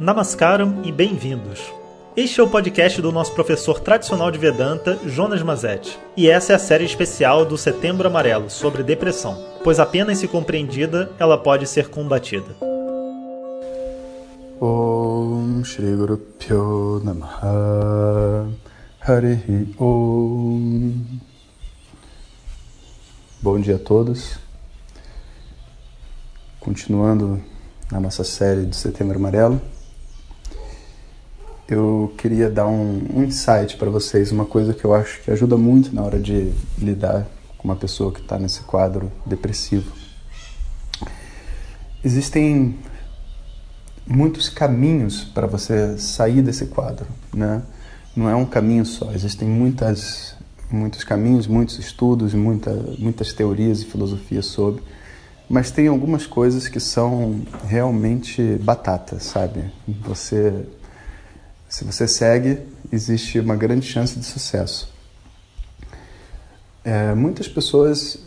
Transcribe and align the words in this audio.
Namaskaram 0.00 0.80
e 0.84 0.92
bem-vindos. 0.92 1.60
Este 2.16 2.38
é 2.38 2.42
o 2.44 2.48
podcast 2.48 3.02
do 3.02 3.10
nosso 3.10 3.34
professor 3.34 3.80
tradicional 3.80 4.30
de 4.30 4.38
Vedanta, 4.38 4.96
Jonas 5.04 5.42
Mazetti. 5.42 5.98
E 6.16 6.30
essa 6.30 6.52
é 6.52 6.56
a 6.56 6.58
série 6.58 6.84
especial 6.84 7.44
do 7.44 7.58
Setembro 7.58 8.06
Amarelo 8.06 8.48
sobre 8.48 8.84
depressão, 8.84 9.44
pois 9.64 9.80
apenas 9.80 10.18
se 10.18 10.28
compreendida, 10.28 11.10
ela 11.18 11.36
pode 11.36 11.66
ser 11.66 11.88
combatida. 11.88 12.46
Om 14.60 15.64
Shri 15.64 15.96
Guru 15.96 16.16
Pyo 16.16 17.02
Namaha 17.02 18.48
Harihi 19.00 19.74
Om 19.80 21.18
Bom 23.42 23.58
dia 23.58 23.74
a 23.74 23.78
todos. 23.80 24.38
Continuando 26.60 27.42
na 27.90 27.98
nossa 27.98 28.22
série 28.22 28.62
do 28.62 28.76
Setembro 28.76 29.16
Amarelo, 29.16 29.60
eu 31.68 32.14
queria 32.16 32.48
dar 32.48 32.66
um, 32.66 33.22
insight 33.22 33.76
para 33.76 33.90
vocês, 33.90 34.32
uma 34.32 34.46
coisa 34.46 34.72
que 34.72 34.84
eu 34.84 34.94
acho 34.94 35.20
que 35.20 35.30
ajuda 35.30 35.56
muito 35.56 35.94
na 35.94 36.02
hora 36.02 36.18
de 36.18 36.50
lidar 36.78 37.26
com 37.58 37.68
uma 37.68 37.76
pessoa 37.76 38.10
que 38.10 38.20
está 38.20 38.38
nesse 38.38 38.62
quadro 38.62 39.12
depressivo. 39.26 39.92
Existem 42.02 42.78
muitos 44.06 44.48
caminhos 44.48 45.24
para 45.24 45.46
você 45.46 45.98
sair 45.98 46.40
desse 46.40 46.66
quadro, 46.66 47.06
né? 47.34 47.62
Não 48.16 48.30
é 48.30 48.34
um 48.34 48.46
caminho 48.46 48.86
só, 48.86 49.12
existem 49.12 49.46
muitas, 49.46 50.34
muitos 50.70 51.04
caminhos, 51.04 51.46
muitos 51.46 51.78
estudos, 51.78 52.32
muita, 52.32 52.72
muitas 52.98 53.34
teorias 53.34 53.82
e 53.82 53.84
filosofias 53.84 54.46
sobre, 54.46 54.82
mas 55.50 55.70
tem 55.70 55.86
algumas 55.86 56.26
coisas 56.26 56.66
que 56.66 56.80
são 56.80 57.42
realmente 57.66 58.56
batatas, 58.62 59.24
sabe? 59.24 59.70
Você 59.86 60.66
se 61.68 61.84
você 61.84 62.08
segue, 62.08 62.60
existe 62.90 63.38
uma 63.38 63.54
grande 63.54 63.86
chance 63.86 64.18
de 64.18 64.24
sucesso. 64.24 64.92
É, 66.82 67.14
muitas 67.14 67.46
pessoas, 67.46 68.18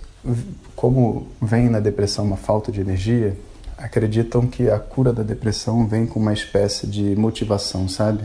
como 0.75 1.27
vem 1.41 1.69
na 1.69 1.79
depressão 1.79 2.23
uma 2.23 2.37
falta 2.37 2.71
de 2.71 2.79
energia, 2.79 3.35
acreditam 3.77 4.45
que 4.45 4.69
a 4.69 4.77
cura 4.77 5.11
da 5.11 5.23
depressão 5.23 5.87
vem 5.87 6.05
com 6.05 6.19
uma 6.19 6.33
espécie 6.33 6.85
de 6.85 7.15
motivação, 7.15 7.89
sabe? 7.89 8.23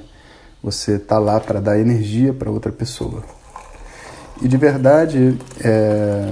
Você 0.63 0.99
tá 0.99 1.19
lá 1.19 1.41
para 1.41 1.61
dar 1.61 1.79
energia 1.79 2.35
para 2.35 2.51
outra 2.51 2.71
pessoa. 2.71 3.25
E 4.43 4.49
de 4.49 4.57
verdade, 4.59 5.39
é, 5.65 6.31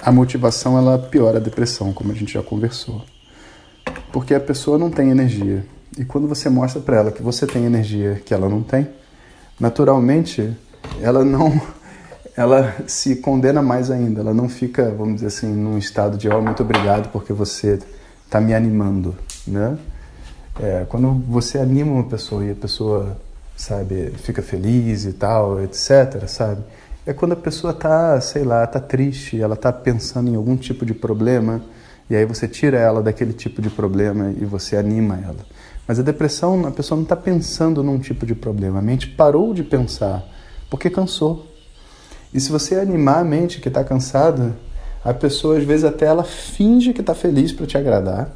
a 0.00 0.12
motivação 0.12 0.78
ela 0.78 0.96
piora 0.96 1.38
a 1.38 1.40
depressão, 1.40 1.92
como 1.92 2.12
a 2.12 2.14
gente 2.14 2.34
já 2.34 2.42
conversou. 2.42 3.02
Porque 4.12 4.34
a 4.34 4.40
pessoa 4.40 4.78
não 4.78 4.90
tem 4.90 5.10
energia. 5.10 5.64
E 5.98 6.04
quando 6.04 6.26
você 6.26 6.48
mostra 6.48 6.80
para 6.80 6.96
ela 6.96 7.12
que 7.12 7.22
você 7.22 7.46
tem 7.46 7.64
energia 7.64 8.22
que 8.24 8.32
ela 8.32 8.48
não 8.48 8.62
tem, 8.62 8.88
naturalmente 9.60 10.56
ela 11.00 11.24
não 11.24 11.60
ela 12.36 12.74
se 12.86 13.16
condena 13.16 13.60
mais 13.60 13.90
ainda. 13.90 14.20
Ela 14.20 14.32
não 14.32 14.48
fica, 14.48 14.90
vamos 14.90 15.16
dizer 15.16 15.26
assim, 15.26 15.52
num 15.52 15.76
estado 15.76 16.16
de 16.16 16.28
oh, 16.28 16.40
muito 16.40 16.62
obrigado 16.62 17.10
porque 17.10 17.32
você 17.32 17.78
está 18.24 18.40
me 18.40 18.54
animando, 18.54 19.14
né? 19.46 19.76
É, 20.60 20.86
quando 20.88 21.12
você 21.28 21.58
anima 21.58 21.92
uma 21.92 22.04
pessoa 22.04 22.44
e 22.44 22.50
a 22.50 22.54
pessoa, 22.54 23.16
sabe, 23.56 24.12
fica 24.18 24.42
feliz 24.42 25.04
e 25.04 25.12
tal, 25.12 25.62
etc, 25.62 26.26
sabe? 26.26 26.62
É 27.04 27.12
quando 27.12 27.32
a 27.32 27.36
pessoa 27.36 27.72
tá, 27.72 28.20
sei 28.20 28.44
lá, 28.44 28.66
tá 28.66 28.80
triste, 28.80 29.40
ela 29.40 29.56
tá 29.56 29.72
pensando 29.72 30.30
em 30.30 30.36
algum 30.36 30.56
tipo 30.56 30.86
de 30.86 30.94
problema, 30.94 31.62
e 32.08 32.16
aí 32.16 32.24
você 32.24 32.46
tira 32.46 32.78
ela 32.78 33.02
daquele 33.02 33.32
tipo 33.32 33.62
de 33.62 33.70
problema 33.70 34.34
e 34.38 34.44
você 34.44 34.76
anima 34.76 35.18
ela. 35.22 35.46
Mas 35.86 35.98
a 35.98 36.02
depressão, 36.02 36.66
a 36.66 36.70
pessoa 36.70 36.96
não 36.96 37.02
está 37.02 37.16
pensando 37.16 37.82
num 37.82 37.98
tipo 37.98 38.24
de 38.24 38.34
problema, 38.34 38.78
a 38.78 38.82
mente 38.82 39.08
parou 39.08 39.52
de 39.52 39.62
pensar 39.62 40.24
porque 40.70 40.88
cansou. 40.88 41.46
E 42.32 42.40
se 42.40 42.50
você 42.50 42.76
animar 42.76 43.18
a 43.18 43.24
mente 43.24 43.60
que 43.60 43.68
está 43.68 43.84
cansada, 43.84 44.56
a 45.04 45.12
pessoa 45.12 45.58
às 45.58 45.64
vezes 45.64 45.84
até 45.84 46.06
ela 46.06 46.24
finge 46.24 46.92
que 46.92 47.00
está 47.00 47.14
feliz 47.14 47.52
para 47.52 47.66
te 47.66 47.76
agradar 47.76 48.30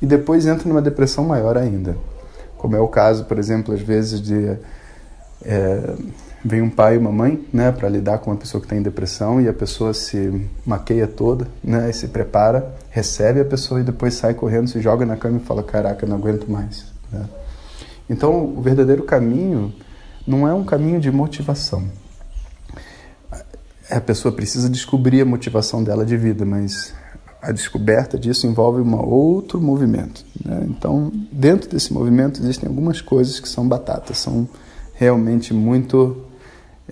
e 0.00 0.06
depois 0.06 0.46
entra 0.46 0.68
numa 0.68 0.82
depressão 0.82 1.24
maior 1.24 1.56
ainda. 1.56 1.96
Como 2.56 2.76
é 2.76 2.80
o 2.80 2.88
caso, 2.88 3.24
por 3.24 3.38
exemplo, 3.38 3.74
às 3.74 3.80
vezes 3.80 4.20
de 4.20 4.56
é, 5.42 5.94
vem 6.44 6.62
um 6.62 6.70
pai 6.70 6.94
e 6.94 6.98
uma 6.98 7.12
mãe, 7.12 7.46
né, 7.52 7.70
para 7.70 7.88
lidar 7.88 8.18
com 8.18 8.30
uma 8.30 8.36
pessoa 8.36 8.60
que 8.60 8.66
está 8.66 8.76
em 8.76 8.82
depressão 8.82 9.40
e 9.40 9.48
a 9.48 9.52
pessoa 9.52 9.92
se 9.92 10.48
maqueia 10.64 11.06
toda, 11.06 11.46
né, 11.62 11.90
e 11.90 11.92
se 11.92 12.08
prepara, 12.08 12.74
recebe 12.90 13.40
a 13.40 13.44
pessoa 13.44 13.80
e 13.80 13.84
depois 13.84 14.14
sai 14.14 14.34
correndo, 14.34 14.68
se 14.68 14.80
joga 14.80 15.04
na 15.04 15.16
cama 15.16 15.38
e 15.38 15.46
fala: 15.46 15.62
"Caraca, 15.62 16.06
não 16.06 16.16
aguento 16.16 16.50
mais". 16.50 16.86
Né? 17.12 17.24
Então, 18.08 18.44
o 18.56 18.60
verdadeiro 18.60 19.04
caminho 19.04 19.72
não 20.26 20.48
é 20.48 20.54
um 20.54 20.64
caminho 20.64 21.00
de 21.00 21.10
motivação. 21.10 21.84
A 23.90 24.00
pessoa 24.00 24.32
precisa 24.32 24.68
descobrir 24.68 25.20
a 25.20 25.24
motivação 25.24 25.82
dela 25.82 26.04
de 26.04 26.16
vida, 26.16 26.44
mas 26.44 26.94
a 27.42 27.52
descoberta 27.52 28.18
disso 28.18 28.46
envolve 28.46 28.80
um 28.80 28.94
outro 28.96 29.60
movimento. 29.60 30.24
Né? 30.44 30.66
Então, 30.68 31.10
dentro 31.32 31.68
desse 31.70 31.92
movimento 31.92 32.40
existem 32.40 32.68
algumas 32.68 33.00
coisas 33.00 33.40
que 33.40 33.48
são 33.48 33.66
batatas, 33.66 34.18
são 34.18 34.48
realmente 34.94 35.54
muito 35.54 36.29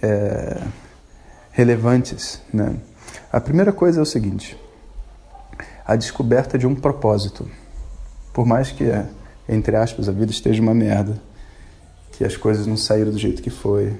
é, 0.02 0.60
relevantes. 1.50 2.40
Né? 2.52 2.76
A 3.32 3.40
primeira 3.40 3.72
coisa 3.72 4.00
é 4.00 4.02
o 4.02 4.06
seguinte: 4.06 4.58
a 5.86 5.96
descoberta 5.96 6.58
de 6.58 6.66
um 6.66 6.74
propósito. 6.74 7.48
Por 8.32 8.46
mais 8.46 8.70
que, 8.70 8.84
entre 9.48 9.74
aspas, 9.74 10.08
a 10.08 10.12
vida 10.12 10.30
esteja 10.30 10.62
uma 10.62 10.74
merda, 10.74 11.20
que 12.12 12.24
as 12.24 12.36
coisas 12.36 12.66
não 12.66 12.76
saíram 12.76 13.10
do 13.10 13.18
jeito 13.18 13.42
que 13.42 13.50
foi, 13.50 13.96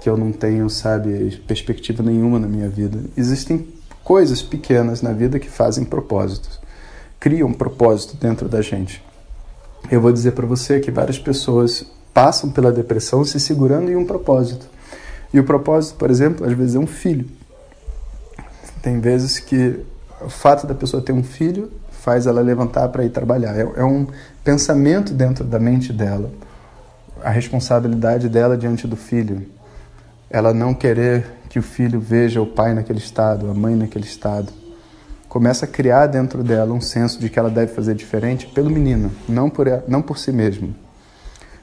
que 0.00 0.08
eu 0.08 0.16
não 0.16 0.32
tenho, 0.32 0.68
sabe, 0.68 1.42
perspectiva 1.46 2.02
nenhuma 2.02 2.38
na 2.38 2.48
minha 2.48 2.68
vida, 2.68 2.98
existem 3.16 3.68
coisas 4.02 4.42
pequenas 4.42 5.02
na 5.02 5.12
vida 5.12 5.38
que 5.38 5.48
fazem 5.48 5.84
propósitos, 5.84 6.58
criam 7.18 7.48
um 7.48 7.52
propósito 7.52 8.16
dentro 8.16 8.48
da 8.48 8.62
gente. 8.62 9.04
Eu 9.90 10.00
vou 10.00 10.12
dizer 10.12 10.32
para 10.32 10.46
você 10.46 10.80
que 10.80 10.90
várias 10.90 11.18
pessoas 11.18 11.84
passam 12.12 12.50
pela 12.50 12.72
depressão 12.72 13.24
se 13.24 13.38
segurando 13.38 13.90
em 13.90 13.96
um 13.96 14.04
propósito. 14.04 14.66
E 15.32 15.38
o 15.38 15.44
propósito, 15.44 15.96
por 15.96 16.10
exemplo, 16.10 16.46
às 16.46 16.52
vezes 16.52 16.74
é 16.74 16.78
um 16.78 16.86
filho. 16.86 17.26
Tem 18.82 18.98
vezes 18.98 19.38
que 19.38 19.80
o 20.20 20.28
fato 20.28 20.66
da 20.66 20.74
pessoa 20.74 21.02
ter 21.02 21.12
um 21.12 21.22
filho 21.22 21.70
faz 21.90 22.26
ela 22.26 22.40
levantar 22.40 22.88
para 22.88 23.04
ir 23.04 23.10
trabalhar. 23.10 23.54
É, 23.56 23.60
é, 23.60 23.84
um 23.84 24.06
pensamento 24.42 25.12
dentro 25.12 25.44
da 25.44 25.58
mente 25.58 25.92
dela. 25.92 26.30
A 27.22 27.30
responsabilidade 27.30 28.28
dela 28.28 28.56
diante 28.56 28.86
do 28.86 28.96
filho. 28.96 29.46
Ela 30.28 30.54
não 30.54 30.72
querer 30.72 31.26
que 31.48 31.58
o 31.58 31.62
filho 31.62 32.00
veja 32.00 32.40
o 32.40 32.46
pai 32.46 32.74
naquele 32.74 32.98
estado, 32.98 33.50
a 33.50 33.54
mãe 33.54 33.74
naquele 33.74 34.04
estado. 34.04 34.52
Começa 35.28 35.64
a 35.64 35.68
criar 35.68 36.06
dentro 36.06 36.42
dela 36.42 36.72
um 36.72 36.80
senso 36.80 37.20
de 37.20 37.28
que 37.28 37.38
ela 37.38 37.50
deve 37.50 37.72
fazer 37.72 37.94
diferente 37.94 38.46
pelo 38.46 38.70
menino, 38.70 39.12
não 39.28 39.50
por, 39.50 39.66
não 39.86 40.02
por 40.02 40.18
si 40.18 40.32
mesmo. 40.32 40.74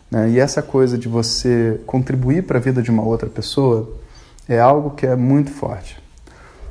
Né? 0.09 0.29
E 0.31 0.40
essa 0.40 0.62
coisa 0.62 0.97
de 0.97 1.07
você 1.07 1.79
contribuir 1.85 2.44
para 2.44 2.57
a 2.57 2.62
vida 2.62 2.81
de 2.81 2.90
uma 2.90 3.03
outra 3.03 3.29
pessoa 3.29 3.94
é 4.47 4.59
algo 4.59 4.91
que 4.91 5.06
é 5.06 5.16
muito 5.16 5.51
forte. 5.51 6.01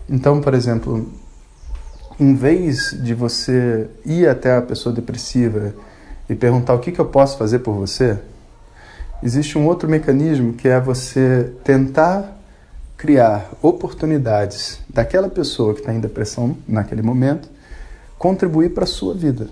Então, 0.09 0.41
por 0.41 0.55
exemplo, 0.55 1.11
em 2.19 2.35
vez 2.35 2.97
de 3.03 3.13
você 3.13 3.89
ir 4.05 4.29
até 4.29 4.57
a 4.57 4.63
pessoa 4.63 4.95
depressiva 4.95 5.75
e 6.29 6.35
perguntar 6.35 6.75
o 6.75 6.79
que, 6.79 6.93
que 6.93 7.01
eu 7.01 7.07
posso 7.07 7.37
fazer 7.37 7.59
por 7.59 7.75
você, 7.75 8.19
existe 9.23 9.59
um 9.59 9.67
outro 9.67 9.89
mecanismo 9.89 10.55
que 10.55 10.69
é 10.69 10.81
você 10.81 11.53
tentar 11.63 12.37
criar 12.97 13.51
oportunidades 13.61 14.81
daquela 14.89 15.29
pessoa 15.29 15.75
que 15.75 15.81
está 15.81 15.93
em 15.93 16.01
depressão 16.01 16.57
naquele 16.67 17.03
momento 17.03 17.49
contribuir 18.19 18.71
para 18.71 18.85
a 18.85 18.87
sua 18.87 19.13
vida 19.13 19.49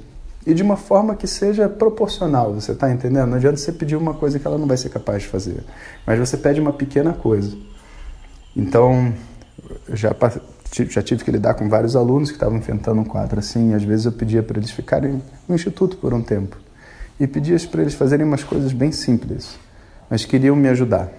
e 0.46 0.52
de 0.52 0.62
uma 0.62 0.76
forma 0.76 1.14
que 1.14 1.26
seja 1.26 1.68
proporcional, 1.68 2.52
você 2.52 2.72
está 2.72 2.90
entendendo? 2.90 3.28
Não 3.28 3.36
adianta 3.36 3.56
você 3.56 3.72
pedir 3.72 3.96
uma 3.96 4.14
coisa 4.14 4.38
que 4.38 4.46
ela 4.46 4.58
não 4.58 4.66
vai 4.66 4.76
ser 4.76 4.90
capaz 4.90 5.22
de 5.22 5.28
fazer, 5.28 5.64
mas 6.06 6.18
você 6.18 6.36
pede 6.36 6.60
uma 6.60 6.72
pequena 6.72 7.12
coisa. 7.12 7.56
Então, 8.54 9.12
já, 9.92 10.14
já 10.90 11.02
tive 11.02 11.24
que 11.24 11.30
lidar 11.30 11.54
com 11.54 11.68
vários 11.68 11.96
alunos 11.96 12.30
que 12.30 12.36
estavam 12.36 12.58
enfrentando 12.58 13.00
um 13.00 13.04
quadro 13.04 13.38
assim, 13.38 13.70
e 13.70 13.74
às 13.74 13.82
vezes 13.82 14.06
eu 14.06 14.12
pedia 14.12 14.42
para 14.42 14.58
eles 14.58 14.70
ficarem 14.70 15.22
no 15.48 15.54
instituto 15.54 15.96
por 15.96 16.12
um 16.12 16.22
tempo 16.22 16.56
e 17.18 17.26
pedia 17.26 17.56
para 17.70 17.82
eles 17.82 17.94
fazerem 17.94 18.26
umas 18.26 18.42
coisas 18.42 18.72
bem 18.72 18.92
simples, 18.92 19.58
mas 20.10 20.24
queriam 20.24 20.56
me 20.56 20.68
ajudar. 20.68 21.10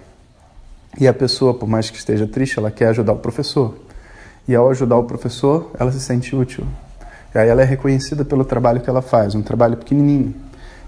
E 1.00 1.08
a 1.08 1.14
pessoa, 1.14 1.54
por 1.54 1.68
mais 1.68 1.90
que 1.90 1.98
esteja 1.98 2.28
triste, 2.28 2.58
ela 2.58 2.72
quer 2.72 2.88
ajudar 2.90 3.14
o 3.14 3.18
professor. 3.18 3.78
E 4.48 4.56
ao 4.56 4.70
ajudar 4.70 4.98
o 4.98 5.04
professor, 5.04 5.72
ela 5.78 5.92
se 5.92 6.00
sente 6.00 6.36
útil. 6.36 6.66
E 7.36 7.38
aí 7.38 7.50
ela 7.50 7.62
é 7.62 7.66
reconhecida 7.66 8.24
pelo 8.24 8.46
trabalho 8.46 8.80
que 8.80 8.90
ela 8.90 9.02
faz, 9.02 9.36
um 9.36 9.42
trabalho 9.42 9.76
pequenininho. 9.76 10.34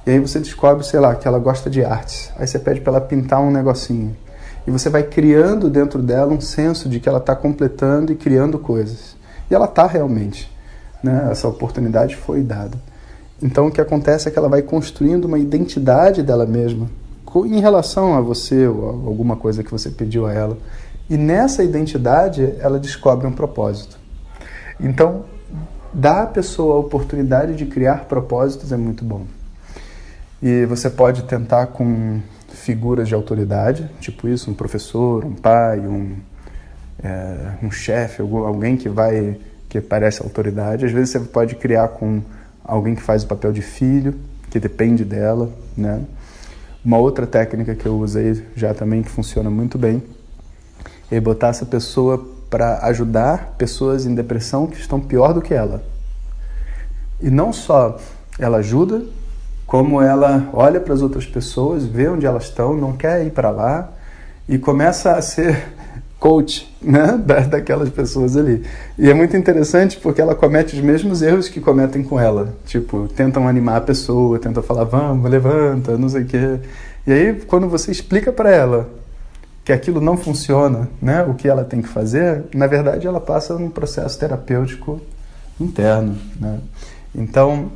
E 0.06 0.12
aí 0.12 0.20
você 0.20 0.40
descobre, 0.40 0.86
sei 0.86 0.98
lá, 0.98 1.14
que 1.14 1.28
ela 1.28 1.38
gosta 1.38 1.70
de 1.70 1.84
artes. 1.84 2.32
Aí 2.38 2.48
você 2.48 2.58
pede 2.58 2.80
para 2.80 2.94
ela 2.94 3.02
pintar 3.02 3.42
um 3.42 3.52
negocinho. 3.52 4.16
E 4.66 4.72
você 4.72 4.90
vai 4.90 5.04
criando 5.04 5.70
dentro 5.70 6.02
dela 6.02 6.34
um 6.34 6.40
senso 6.40 6.88
de 6.88 7.02
que 7.02 7.10
ela 7.10 7.18
está 7.18 7.36
completando 7.36 8.14
e 8.14 8.16
criando 8.16 8.58
coisas. 8.58 9.18
E 9.52 9.54
ela 9.54 9.66
está 9.66 9.86
realmente. 9.86 10.50
Né? 11.04 11.28
Essa 11.30 11.50
oportunidade 11.50 12.16
foi 12.16 12.42
dada. 12.42 12.78
Então 13.44 13.68
o 13.68 13.72
que 13.72 13.82
acontece 13.82 14.30
é 14.30 14.32
que 14.32 14.40
ela 14.40 14.48
vai 14.48 14.62
construindo 14.62 15.26
uma 15.26 15.38
identidade 15.38 16.24
dela 16.24 16.46
mesma 16.46 16.90
em 17.46 17.60
relação 17.60 18.16
a 18.16 18.22
você 18.22 18.66
ou 18.66 18.90
a 18.90 18.92
alguma 18.92 19.36
coisa 19.36 19.64
que 19.64 19.70
você 19.70 19.90
pediu 19.90 20.26
a 20.26 20.34
ela. 20.34 20.58
E 21.10 21.18
nessa 21.18 21.64
identidade 21.64 22.56
ela 22.60 22.80
descobre 22.80 23.28
um 23.28 23.32
propósito. 23.32 24.00
Então, 24.80 25.26
dar 25.94 26.24
à 26.24 26.28
pessoa 26.28 26.76
a 26.76 26.80
oportunidade 26.80 27.56
de 27.56 27.66
criar 27.66 28.06
propósitos 28.06 28.72
é 28.72 28.78
muito 28.78 29.04
bom. 29.04 29.26
E 30.42 30.66
você 30.66 30.90
pode 30.90 31.24
tentar 31.24 31.68
com 31.68 32.20
figuras 32.50 33.08
de 33.08 33.16
autoridade, 33.16 33.90
tipo 34.00 34.28
isso, 34.28 34.52
um 34.52 34.54
professor, 34.54 35.26
um 35.26 35.34
pai, 35.34 35.80
um, 35.80 36.16
é, 37.04 37.52
um 37.64 37.72
chefe, 37.72 38.22
alguém 38.22 38.78
que 38.78 38.90
vai 38.90 39.38
que 39.70 39.82
parece 39.82 40.22
autoridade. 40.22 40.86
Às 40.86 40.92
vezes 40.92 41.10
você 41.10 41.20
pode 41.20 41.56
criar 41.56 41.90
com 41.90 42.22
alguém 42.64 42.96
que 42.96 43.02
faz 43.02 43.24
o 43.24 43.28
papel 43.28 43.52
de 43.52 43.62
filho, 43.62 44.16
que 44.50 44.60
depende 44.60 45.04
dela, 45.04 45.52
né? 45.76 46.02
Uma 46.84 46.98
outra 46.98 47.28
técnica 47.28 47.76
que 47.76 47.86
eu 47.86 47.98
usei 47.98 48.46
já 48.56 48.74
também 48.74 49.04
que 49.04 49.10
funciona 49.10 49.50
muito 49.50 49.78
bem 49.78 50.02
é 51.12 51.20
botar 51.20 51.50
essa 51.50 51.66
pessoa 51.66 52.37
para 52.50 52.86
ajudar 52.88 53.56
pessoas 53.58 54.06
em 54.06 54.16
depressão 54.16 54.68
que 54.68 54.80
estão 54.80 55.00
pior 55.00 55.34
do 55.34 55.42
que 55.42 55.54
ela. 55.54 55.84
E 57.22 57.30
não 57.30 57.52
só 57.52 57.98
ela 58.40 58.58
ajuda, 58.58 59.04
como 59.66 60.02
ela 60.02 60.50
olha 60.54 60.80
para 60.80 60.94
as 60.94 61.02
outras 61.02 61.26
pessoas, 61.26 61.86
vê 61.86 62.08
onde 62.08 62.26
elas 62.26 62.44
estão, 62.44 62.76
não 62.76 62.94
quer 62.94 63.26
ir 63.26 63.32
para 63.32 63.50
lá 63.50 63.92
e 64.48 64.58
começa 64.58 65.14
a 65.14 65.22
ser 65.22 65.74
coach 66.20 66.74
né, 66.82 67.20
daquelas 67.50 67.90
pessoas 67.90 68.38
ali. 68.38 68.64
E 68.98 69.10
é 69.10 69.14
muito 69.14 69.36
interessante 69.36 69.98
porque 69.98 70.22
ela 70.22 70.36
comete 70.36 70.76
os 70.76 70.82
mesmos 70.82 71.22
erros 71.22 71.50
que 71.50 71.60
cometem 71.60 72.02
com 72.04 72.20
ela. 72.20 72.56
Tipo, 72.66 73.08
tentam 73.10 73.48
animar 73.48 73.78
a 73.78 73.82
pessoa, 73.82 74.40
tentam 74.40 74.64
falar, 74.64 74.86
vamos, 74.86 75.30
levanta, 75.30 75.98
não 75.98 76.08
sei 76.08 76.22
o 76.22 76.26
quê. 76.26 76.60
E 77.06 77.12
aí, 77.12 77.42
quando 77.48 77.68
você 77.68 77.92
explica 77.92 78.32
para 78.32 78.52
ela 78.52 78.90
que 79.68 79.74
aquilo 79.74 80.00
não 80.00 80.16
funciona, 80.16 80.88
né, 81.02 81.24
o 81.24 81.34
que 81.34 81.46
ela 81.46 81.66
tem 81.66 81.82
que 81.82 81.90
fazer, 81.90 82.46
na 82.56 82.68
verdade 82.68 83.06
ela 83.06 83.20
passa 83.20 83.54
um 83.54 83.70
processo 83.70 84.18
terapêutico 84.18 85.02
interno. 85.60 86.16
Né? 86.40 86.62
Então, 87.14 87.70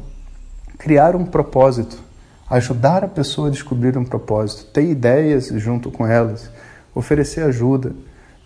criar 0.77 1.17
um 1.17 1.25
propósito, 1.25 2.01
ajudar 2.49 3.03
a 3.03 3.09
pessoa 3.09 3.49
a 3.49 3.51
descobrir 3.51 3.97
um 3.97 4.05
propósito, 4.05 4.71
ter 4.71 4.85
ideias 4.85 5.47
junto 5.47 5.91
com 5.91 6.07
elas, 6.07 6.49
oferecer 6.95 7.43
ajuda, 7.43 7.91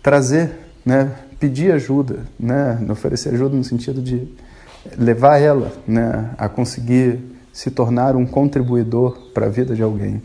trazer, 0.02 0.50
né, 0.84 1.12
pedir 1.38 1.70
ajuda, 1.70 2.24
né, 2.36 2.84
oferecer 2.90 3.32
ajuda 3.32 3.54
no 3.54 3.62
sentido 3.62 4.02
de 4.02 4.26
levar 4.98 5.38
ela 5.38 5.70
né, 5.86 6.30
a 6.36 6.48
conseguir 6.48 7.20
se 7.52 7.70
tornar 7.70 8.16
um 8.16 8.26
contribuidor 8.26 9.30
para 9.32 9.46
a 9.46 9.48
vida 9.48 9.72
de 9.72 9.84
alguém. 9.84 10.20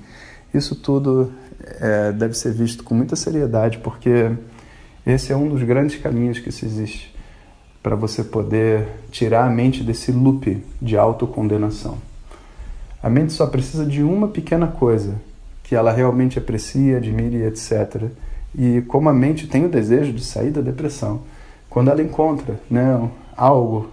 Isso 0.52 0.76
tudo 0.76 1.32
é, 1.80 2.12
deve 2.12 2.34
ser 2.34 2.52
visto 2.54 2.84
com 2.84 2.96
muita 2.96 3.16
seriedade, 3.16 3.80
porque 3.80 4.32
esse 5.06 5.32
é 5.32 5.36
um 5.36 5.50
dos 5.50 5.64
grandes 5.64 6.00
caminhos 6.02 6.40
que 6.40 6.52
se 6.52 6.66
existe 6.66 7.16
para 7.82 7.96
você 7.96 8.24
poder 8.24 8.88
tirar 9.12 9.46
a 9.46 9.50
mente 9.50 9.84
desse 9.84 10.12
loop 10.12 10.64
de 10.82 10.98
autocondenação. 10.98 11.98
A 13.02 13.10
mente 13.10 13.34
só 13.34 13.48
precisa 13.48 13.86
de 13.86 14.04
uma 14.04 14.28
pequena 14.28 14.68
coisa 14.68 15.16
que 15.64 15.76
ela 15.76 15.92
realmente 15.92 16.38
aprecia, 16.38 16.98
admire, 16.98 17.44
etc 17.44 18.12
e 18.58 18.82
como 18.88 19.10
a 19.10 19.14
mente 19.14 19.48
tem 19.48 19.66
o 19.66 19.70
desejo 19.70 20.12
de 20.12 20.24
sair 20.24 20.52
da 20.52 20.62
depressão, 20.62 21.22
quando 21.70 21.90
ela 21.90 22.02
encontra 22.02 22.60
né, 22.70 23.10
algo 23.36 23.90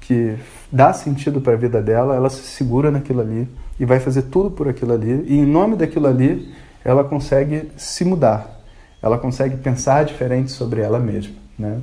que 0.00 0.34
dá 0.70 0.92
sentido 0.92 1.40
para 1.40 1.52
a 1.52 1.56
vida 1.56 1.80
dela, 1.80 2.16
ela 2.16 2.28
se 2.28 2.42
segura 2.42 2.90
naquilo 2.90 3.20
ali 3.20 3.46
e 3.78 3.84
vai 3.84 4.00
fazer 4.00 4.22
tudo 4.22 4.50
por 4.50 4.68
aquilo 4.68 4.92
ali, 4.92 5.24
e 5.28 5.38
em 5.38 5.46
nome 5.46 5.76
daquilo 5.76 6.08
ali, 6.08 6.52
ela 6.84 7.04
consegue 7.04 7.70
se 7.76 8.04
mudar, 8.04 8.60
ela 9.02 9.18
consegue 9.18 9.56
pensar 9.56 10.04
diferente 10.04 10.50
sobre 10.50 10.80
ela 10.80 10.98
mesma. 10.98 11.34
Né? 11.58 11.80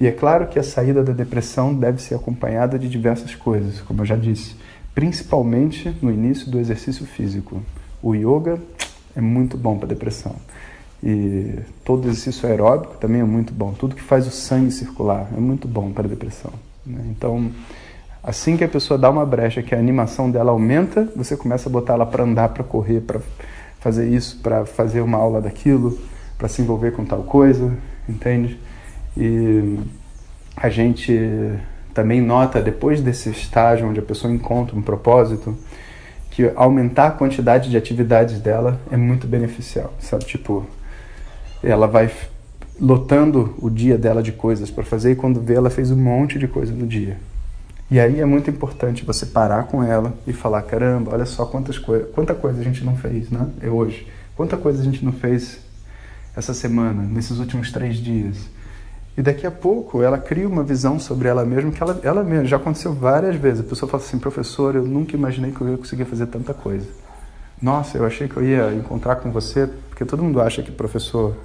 E 0.00 0.06
é 0.06 0.12
claro 0.12 0.46
que 0.48 0.58
a 0.58 0.62
saída 0.62 1.02
da 1.02 1.12
depressão 1.12 1.74
deve 1.74 2.02
ser 2.02 2.14
acompanhada 2.14 2.78
de 2.78 2.88
diversas 2.88 3.34
coisas, 3.34 3.80
como 3.80 4.02
eu 4.02 4.06
já 4.06 4.16
disse, 4.16 4.56
principalmente 4.94 5.96
no 6.02 6.10
início 6.10 6.50
do 6.50 6.58
exercício 6.58 7.06
físico. 7.06 7.62
O 8.02 8.14
yoga 8.14 8.58
é 9.16 9.20
muito 9.20 9.56
bom 9.56 9.78
para 9.78 9.88
depressão. 9.88 10.34
E 11.02 11.58
todo 11.84 12.08
exercício 12.08 12.48
aeróbico 12.48 12.96
também 12.96 13.20
é 13.20 13.24
muito 13.24 13.52
bom. 13.52 13.72
Tudo 13.72 13.94
que 13.94 14.02
faz 14.02 14.26
o 14.26 14.30
sangue 14.30 14.70
circular 14.70 15.28
é 15.36 15.40
muito 15.40 15.68
bom 15.68 15.90
para 15.90 16.08
depressão. 16.08 16.52
Né? 16.84 17.00
Então, 17.10 17.50
assim 18.22 18.56
que 18.56 18.64
a 18.64 18.68
pessoa 18.68 18.98
dá 18.98 19.10
uma 19.10 19.24
brecha, 19.24 19.62
que 19.62 19.74
a 19.74 19.78
animação 19.78 20.30
dela 20.30 20.50
aumenta, 20.50 21.08
você 21.14 21.36
começa 21.36 21.68
a 21.68 21.72
botar 21.72 21.94
ela 21.94 22.06
para 22.06 22.24
andar, 22.24 22.48
para 22.50 22.64
correr, 22.64 23.00
para 23.00 23.20
fazer 23.84 24.08
isso, 24.08 24.38
para 24.42 24.64
fazer 24.64 25.02
uma 25.02 25.18
aula 25.18 25.42
daquilo, 25.42 25.98
para 26.38 26.48
se 26.48 26.62
envolver 26.62 26.92
com 26.92 27.04
tal 27.04 27.22
coisa, 27.22 27.70
entende? 28.08 28.58
E 29.14 29.78
a 30.56 30.70
gente 30.70 31.12
também 31.92 32.22
nota, 32.22 32.62
depois 32.62 33.02
desse 33.02 33.28
estágio 33.28 33.86
onde 33.86 34.00
a 34.00 34.02
pessoa 34.02 34.32
encontra 34.32 34.74
um 34.74 34.80
propósito, 34.80 35.54
que 36.30 36.50
aumentar 36.56 37.08
a 37.08 37.10
quantidade 37.10 37.68
de 37.68 37.76
atividades 37.76 38.40
dela 38.40 38.80
é 38.90 38.96
muito 38.96 39.26
beneficial, 39.26 39.92
sabe? 40.00 40.24
Tipo, 40.24 40.66
ela 41.62 41.86
vai 41.86 42.10
lotando 42.80 43.54
o 43.58 43.68
dia 43.68 43.98
dela 43.98 44.22
de 44.22 44.32
coisas 44.32 44.70
para 44.70 44.82
fazer 44.82 45.12
e 45.12 45.14
quando 45.14 45.42
vê 45.42 45.54
ela 45.56 45.68
fez 45.68 45.90
um 45.90 45.96
monte 45.96 46.38
de 46.38 46.48
coisa 46.48 46.72
no 46.72 46.86
dia. 46.86 47.18
E 47.90 48.00
aí 48.00 48.20
é 48.20 48.24
muito 48.24 48.50
importante 48.50 49.04
você 49.04 49.26
parar 49.26 49.64
com 49.64 49.82
ela 49.82 50.14
e 50.26 50.32
falar, 50.32 50.62
caramba, 50.62 51.12
olha 51.12 51.26
só 51.26 51.44
quantas 51.44 51.78
coisas, 51.78 52.10
quanta 52.12 52.34
coisa 52.34 52.60
a 52.60 52.64
gente 52.64 52.82
não 52.84 52.96
fez, 52.96 53.30
né? 53.30 53.46
É 53.60 53.68
hoje. 53.68 54.08
Quanta 54.36 54.56
coisa 54.56 54.80
a 54.80 54.84
gente 54.84 55.04
não 55.04 55.12
fez 55.12 55.58
essa 56.34 56.54
semana, 56.54 57.02
nesses 57.02 57.38
últimos 57.38 57.70
três 57.70 57.96
dias. 57.96 58.48
E 59.16 59.22
daqui 59.22 59.46
a 59.46 59.50
pouco 59.50 60.02
ela 60.02 60.18
cria 60.18 60.48
uma 60.48 60.64
visão 60.64 60.98
sobre 60.98 61.28
ela 61.28 61.44
mesma 61.44 61.70
que 61.70 61.80
ela, 61.80 62.00
ela 62.02 62.24
mesma 62.24 62.46
já 62.46 62.56
aconteceu 62.56 62.92
várias 62.92 63.36
vezes. 63.36 63.60
A 63.60 63.68
pessoa 63.68 63.88
fala 63.88 64.02
assim, 64.02 64.18
professor, 64.18 64.74
eu 64.74 64.82
nunca 64.82 65.14
imaginei 65.14 65.52
que 65.52 65.60
eu 65.60 65.68
ia 65.68 65.76
conseguir 65.76 66.04
fazer 66.04 66.26
tanta 66.26 66.52
coisa. 66.52 66.88
Nossa, 67.62 67.96
eu 67.96 68.04
achei 68.04 68.26
que 68.26 68.36
eu 68.36 68.42
ia 68.42 68.74
encontrar 68.74 69.16
com 69.16 69.30
você, 69.30 69.68
porque 69.88 70.04
todo 70.04 70.22
mundo 70.22 70.40
acha 70.40 70.62
que 70.62 70.72
professor 70.72 71.36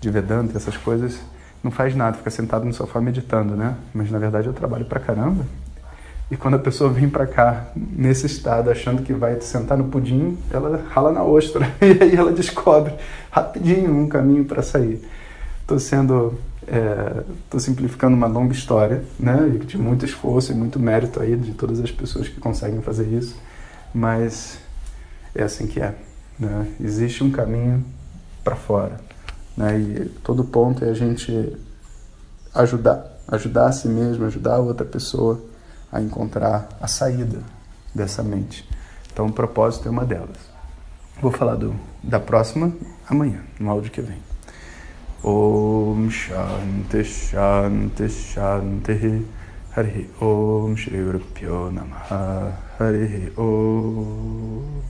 de 0.00 0.10
Vedanta 0.10 0.56
essas 0.56 0.76
coisas 0.76 1.20
não 1.62 1.70
faz 1.70 1.94
nada, 1.94 2.16
fica 2.16 2.30
sentado 2.30 2.64
no 2.64 2.72
sofá 2.72 3.00
meditando, 3.00 3.54
né? 3.54 3.76
Mas 3.92 4.10
na 4.10 4.18
verdade 4.18 4.46
eu 4.46 4.54
trabalho 4.54 4.86
pra 4.86 4.98
caramba. 4.98 5.44
E 6.30 6.36
quando 6.36 6.54
a 6.54 6.58
pessoa 6.58 6.90
vem 6.90 7.08
pra 7.08 7.26
cá 7.26 7.68
nesse 7.74 8.26
estado, 8.26 8.70
achando 8.70 9.02
que 9.02 9.14
vai 9.14 9.40
sentar 9.40 9.78
no 9.78 9.84
pudim, 9.84 10.36
ela 10.50 10.84
rala 10.90 11.10
na 11.10 11.22
ostra 11.22 11.72
e 11.80 12.02
aí 12.02 12.14
ela 12.14 12.32
descobre 12.32 12.92
rapidinho 13.30 13.96
um 13.96 14.08
caminho 14.08 14.44
para 14.44 14.62
sair. 14.62 15.02
Estou 15.62 15.78
sendo, 15.78 16.38
estou 16.62 17.58
é, 17.58 17.60
simplificando 17.60 18.14
uma 18.14 18.26
longa 18.26 18.52
história, 18.52 19.02
né? 19.18 19.36
De 19.64 19.78
muito 19.78 20.04
esforço 20.04 20.52
e 20.52 20.54
muito 20.54 20.78
mérito 20.78 21.20
aí 21.20 21.34
de 21.34 21.52
todas 21.52 21.80
as 21.80 21.90
pessoas 21.90 22.28
que 22.28 22.38
conseguem 22.38 22.82
fazer 22.82 23.06
isso, 23.06 23.34
mas 23.94 24.58
é 25.34 25.42
assim 25.42 25.66
que 25.66 25.80
é. 25.80 25.94
Né? 26.38 26.68
Existe 26.78 27.24
um 27.24 27.30
caminho 27.30 27.82
para 28.44 28.54
fora. 28.54 29.00
Né? 29.56 29.78
E 29.78 30.04
todo 30.22 30.44
ponto 30.44 30.84
é 30.84 30.90
a 30.90 30.94
gente 30.94 31.56
ajudar, 32.54 33.18
ajudar 33.28 33.66
a 33.66 33.72
si 33.72 33.88
mesmo, 33.88 34.26
ajudar 34.26 34.56
a 34.56 34.58
outra 34.58 34.84
pessoa 34.84 35.47
a 35.92 36.00
encontrar 36.00 36.68
a 36.80 36.86
saída 36.86 37.42
dessa 37.94 38.22
mente. 38.22 38.68
Então, 39.12 39.26
o 39.26 39.32
propósito 39.32 39.88
é 39.88 39.90
uma 39.90 40.04
delas. 40.04 40.38
Vou 41.20 41.32
falar 41.32 41.56
do, 41.56 41.74
da 42.02 42.20
próxima 42.20 42.72
amanhã, 43.08 43.40
no 43.58 43.70
áudio 43.70 43.90
que 43.90 44.00
vem. 44.00 44.18
Om 45.24 46.08
Shanti 46.10 47.04
Shanti 47.04 48.08
Shanti 48.08 49.26
Hari 49.76 50.08
Om 50.20 50.76
Shri 50.76 51.02
Guru 51.02 51.72
Namaha 51.72 52.56
Hari 52.78 53.32
Om 53.36 54.80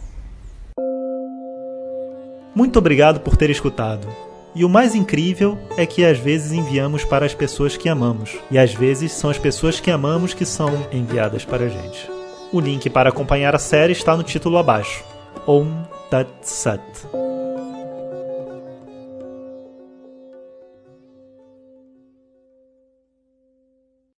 Muito 2.55 2.79
obrigado 2.79 3.21
por 3.21 3.39
ter 3.39 3.49
escutado. 3.49 4.28
E 4.55 4.65
o 4.65 4.69
mais 4.69 4.95
incrível 4.95 5.59
é 5.77 5.87
que 5.87 6.05
às 6.05 6.19
vezes 6.19 6.53
enviamos 6.53 7.05
para 7.05 7.27
as 7.27 7.35
pessoas 7.35 7.77
que 7.77 7.89
amamos, 7.89 8.37
e 8.51 8.59
às 8.59 8.75
vezes 8.75 9.13
são 9.13 9.31
as 9.31 9.39
pessoas 9.39 9.79
que 9.79 9.91
amamos 9.91 10.35
que 10.35 10.45
são 10.45 10.87
enviadas 10.93 11.45
para 11.45 11.67
a 11.67 11.69
gente. 11.69 12.11
O 12.53 12.61
link 12.61 12.89
para 12.89 13.11
acompanhar 13.11 13.55
a 13.55 13.59
série 13.59 13.93
está 13.93 14.17
no 14.17 14.23
título 14.23 14.57
abaixo. 14.57 15.05
Om 15.47 15.71
Tat 16.11 16.29
Sat. 16.43 17.28